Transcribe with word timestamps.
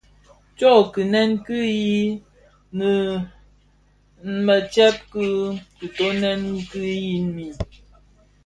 Tsoo 0.57 0.81
kiňèn 0.93 1.31
ki 1.45 1.57
yin 1.83 2.09
mi 2.77 2.89
nnë 4.29 4.55
tsèb 4.71 4.95
ki 5.11 5.25
kitöňèn 5.77 6.41
ki 6.69 6.81
yin 7.05 7.25
mi. 7.35 7.47